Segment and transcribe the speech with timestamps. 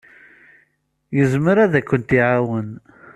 [1.15, 2.69] Yezmer ad kent-iɛawen.